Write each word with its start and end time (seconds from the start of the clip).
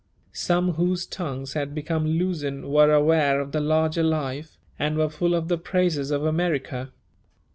Some 0.33 0.71
whose 0.71 1.05
tongues 1.05 1.53
had 1.53 1.75
become 1.75 2.07
loosened 2.07 2.65
were 2.71 2.91
aware 2.91 3.39
of 3.39 3.51
the 3.51 3.59
larger 3.59 4.01
life, 4.01 4.57
and 4.79 4.97
were 4.97 5.09
full 5.09 5.35
of 5.35 5.47
the 5.47 5.59
praises 5.59 6.09
of 6.09 6.25
America. 6.25 6.91